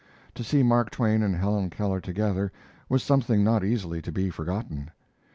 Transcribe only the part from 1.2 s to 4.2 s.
and Helen Keller together was something not easily to